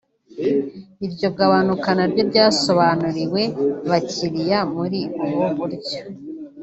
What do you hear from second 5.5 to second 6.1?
buryo